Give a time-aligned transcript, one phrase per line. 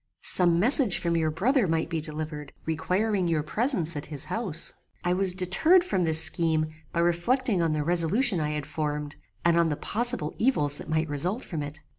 [0.23, 4.73] Some message from your brother might be delivered, requiring your presence at his house.
[5.03, 9.59] I was deterred from this scheme by reflecting on the resolution I had formed, and
[9.59, 11.81] on the possible evils that might result from it.